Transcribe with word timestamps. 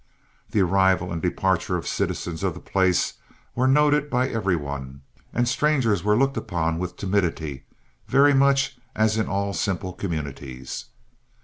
The 0.49 0.61
arrival 0.63 1.11
and 1.13 1.21
departure 1.21 1.77
of 1.77 1.85
citizens 1.87 2.41
of 2.41 2.55
the 2.55 2.59
place 2.59 3.13
were 3.53 3.67
noted 3.67 4.09
by 4.09 4.29
every 4.29 4.55
one, 4.55 5.01
and 5.31 5.47
strangers 5.47 6.03
were 6.03 6.17
looked 6.17 6.37
upon 6.37 6.79
with 6.79 6.97
timidity, 6.97 7.65
very 8.07 8.33
much 8.33 8.77
as 8.95 9.17
in 9.19 9.27
all 9.27 9.53
simple 9.53 9.93
communities. 9.93 10.85